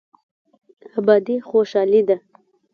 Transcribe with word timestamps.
ابادي 0.99 1.35
خوشحالي 1.47 2.01
ده. 2.07 2.17